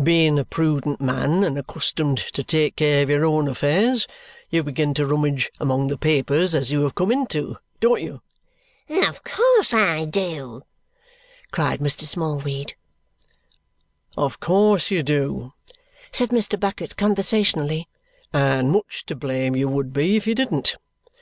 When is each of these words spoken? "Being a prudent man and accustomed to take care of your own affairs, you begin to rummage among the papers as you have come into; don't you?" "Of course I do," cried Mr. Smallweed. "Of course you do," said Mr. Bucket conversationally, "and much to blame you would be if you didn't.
"Being 0.00 0.38
a 0.38 0.44
prudent 0.44 1.00
man 1.00 1.42
and 1.42 1.58
accustomed 1.58 2.18
to 2.34 2.44
take 2.44 2.76
care 2.76 3.02
of 3.02 3.10
your 3.10 3.24
own 3.24 3.48
affairs, 3.48 4.06
you 4.48 4.62
begin 4.62 4.94
to 4.94 5.04
rummage 5.04 5.50
among 5.58 5.88
the 5.88 5.98
papers 5.98 6.54
as 6.54 6.70
you 6.70 6.82
have 6.82 6.94
come 6.94 7.10
into; 7.10 7.56
don't 7.80 8.00
you?" 8.00 8.22
"Of 8.88 9.24
course 9.24 9.74
I 9.74 10.04
do," 10.04 10.62
cried 11.50 11.80
Mr. 11.80 12.04
Smallweed. 12.04 12.76
"Of 14.16 14.38
course 14.38 14.92
you 14.92 15.02
do," 15.02 15.52
said 16.12 16.28
Mr. 16.28 16.60
Bucket 16.60 16.96
conversationally, 16.96 17.88
"and 18.32 18.70
much 18.70 19.04
to 19.06 19.16
blame 19.16 19.56
you 19.56 19.66
would 19.66 19.92
be 19.92 20.14
if 20.14 20.28
you 20.28 20.36
didn't. 20.36 20.76